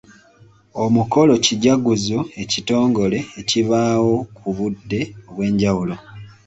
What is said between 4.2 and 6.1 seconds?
ku budde obw'enjawulo.